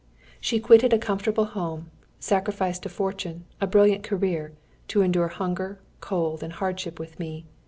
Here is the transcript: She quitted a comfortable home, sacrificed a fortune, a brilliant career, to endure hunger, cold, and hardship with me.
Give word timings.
She 0.39 0.59
quitted 0.59 0.93
a 0.93 0.97
comfortable 0.97 1.45
home, 1.45 1.91
sacrificed 2.19 2.87
a 2.87 2.89
fortune, 2.89 3.45
a 3.61 3.67
brilliant 3.67 4.01
career, 4.01 4.53
to 4.87 5.03
endure 5.03 5.27
hunger, 5.27 5.79
cold, 5.99 6.41
and 6.41 6.53
hardship 6.53 6.99
with 6.99 7.19
me. 7.19 7.45